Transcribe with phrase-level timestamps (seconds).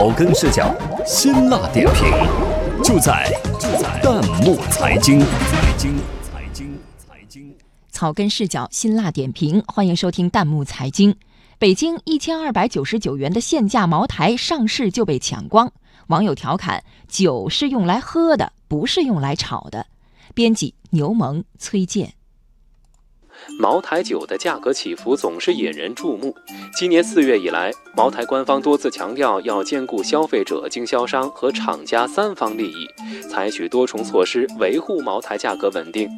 [0.00, 0.74] 草根视角，
[1.04, 2.10] 辛辣点评，
[2.82, 5.20] 就在就在弹幕财经。
[5.20, 7.54] 财经财经财经，
[7.90, 11.14] 草根视角，辛辣点评，欢迎收听弹幕财经。
[11.58, 15.70] 北京一千二百九十九元的现价茅台上市就被抢光，
[16.06, 19.84] 网友调侃：“酒是用来喝的，不是用来炒的。”
[20.32, 22.14] 编辑：牛萌、崔健。
[23.58, 26.34] 茅台酒的价格起伏总是引人注目。
[26.76, 32.88] 今年四月以来，茅台官方多次强调要兼顾消费者、经销商和厂家三方利益，
[33.28, 36.08] 采取多重措施维护茅台价格稳定。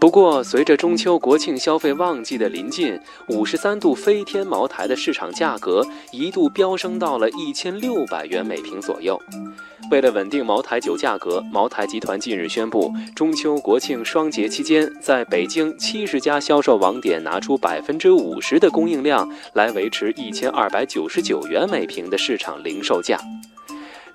[0.00, 2.98] 不过，随着中秋国庆消费旺季的临近，
[3.28, 9.20] 五十三度飞天茅台的市场价格一度飙升到了一千六百元每瓶左右。
[9.90, 23.20] 为了稳定茅台酒价格，茅台集团近日宣布，中秋国庆双节期间，在北京七十家销售网点拿出百分之五十的供应量，来维持一千二百九十九元每瓶的市场零售价。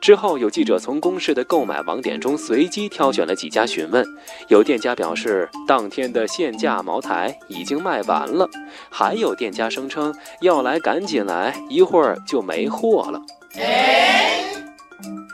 [0.02, 4.04] 之后，有记者从公示的购买网点中随机挑选了几家询问，
[4.48, 8.50] 有店家表示当天的限价茅台已经卖完了，
[8.90, 13.22] 还有店家声称要来赶紧来，一会儿就没货了。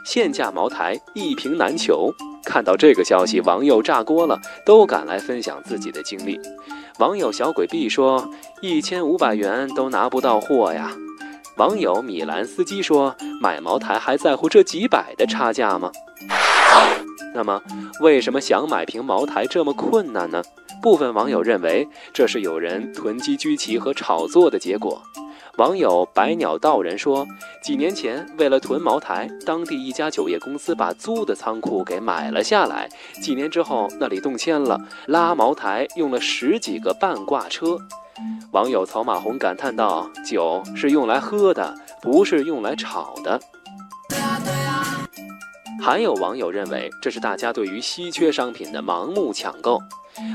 [0.06, 2.12] 限价茅台一瓶难求，
[2.44, 6.38] 看到这个消息，网友炸锅了，都赶来分享自己的经历。
[6.98, 8.30] 网友小鬼 B 说
[8.62, 10.92] ：“一千五百元都拿不到货呀。”
[11.58, 15.92] 网友米兰斯基说：“买茅台还在乎这几百的差价吗？”
[17.36, 17.62] 那么，
[18.00, 20.42] 为什么想买瓶茅台这么困难呢？
[20.82, 25.04] 部分网友认为，这是有人囤积居奇和炒作的结果。
[25.58, 27.26] 网友百鸟道人说，
[27.64, 32.90] 几年前为了囤茅台，当地一家酒业公司把租的仓库给买了下来。
[33.22, 37.78] 几年之后，那里动迁了，拉茅台用了十几个半挂车。
[38.52, 43.40] 网友曹马红感叹道：“酒是用来喝的，不是用来炒的。”
[45.86, 49.80] 还有网友认为，这是大家对于稀缺商品的盲目抢购。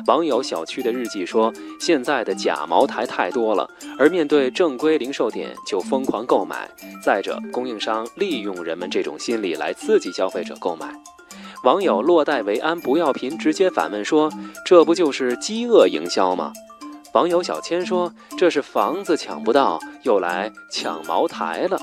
[0.06, 3.68] 网友小区的日记说：“现在的假茅台太多了，
[3.98, 6.70] 而面对正规零售点就疯狂购买。
[7.02, 10.94] 再者，供应商利用人们这种心理来刺激消费者购买。”
[11.64, 14.30] 网友落袋为安不要贫直接反问说
[14.64, 16.52] ：“这不就是饥饿营销吗？”
[17.12, 21.76] 网友小千说：“这是房子抢不到，又来抢茅台了。”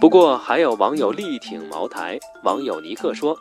[0.00, 2.18] 不过，还有网友力挺茅台。
[2.44, 3.36] 网友尼克说。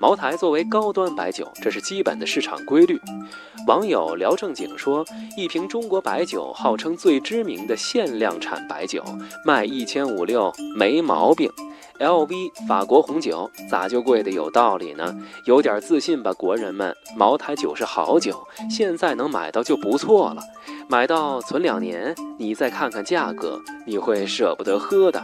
[0.00, 3.00] 茅台作为高端白酒，这是基本的市场规律。
[3.66, 5.04] 网友聊正经说，
[5.36, 9.02] 一瓶中国白酒号称最知名的限量产白酒，
[9.44, 11.50] 卖一千五六没毛病。
[11.98, 12.32] LV
[12.68, 15.12] 法国红酒咋就贵的有道理呢？
[15.46, 16.94] 有点自信吧，国人们！
[17.16, 20.42] 茅台酒是好酒，现在能买到就不错了。
[20.88, 25.20] 买到存两年，你再看看价格，你会舍不得喝的。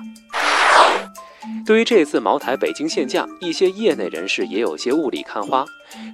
[1.66, 5.64] 对于这次茅台北京限价，一些业内人士也有些雾里看花。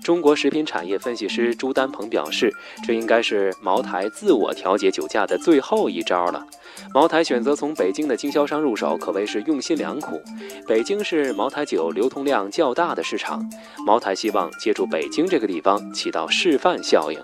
[0.02, 2.52] 中国食品产业分析师朱丹鹏表示，
[2.84, 6.44] 这应该是茅台自我调节酒价的最后一招了。
[6.92, 10.20] 茅台选择从北京的经销商入手，可谓是用心良苦。
[10.66, 13.42] 北京是茅台酒流通量较大的市场，
[13.86, 17.18] 茅台希望借助北京这个地方起到示范效应。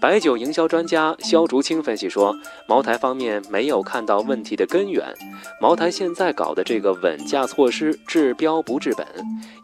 [0.00, 2.34] 白酒营销专家肖竹青分析说，
[2.68, 5.14] 茅台方面没有看到问题的根源。
[5.60, 9.06] 茅台现在搞的这个稳价措施治标不治本，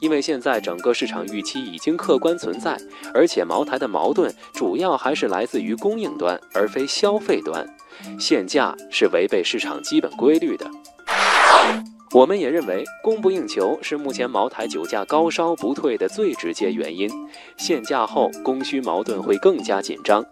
[0.00, 2.78] 因为现在整个市场预期已经客观存在，
[3.12, 7.66] 而且茅台的矛盾主要还是来自于供应端，而非消费端。
[8.18, 10.70] 限价是违背市场基本规律的。
[12.12, 17.08] 我们也认为，供不应求是目前茅台酒价高烧不退的最直接原因。
[17.56, 20.24] 限价后，供需矛盾会更加紧张。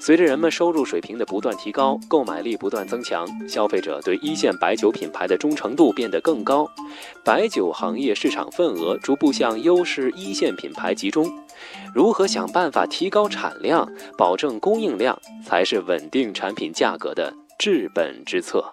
[0.00, 6.66] 随着人们收入水平的不断提高，购买力不断增强，消费者对一线白酒品牌的忠诚度变得更高，
[7.22, 11.30] 白酒行业市场份额逐步向优势一线品牌集中。
[11.94, 18.72] 如何想办法提高产量，保证供应量，才是稳定产品价格的治本之策。